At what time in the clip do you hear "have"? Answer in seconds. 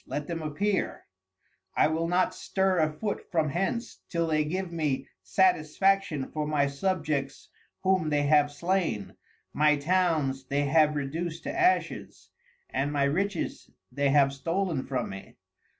8.23-8.51, 10.65-10.95, 14.09-14.33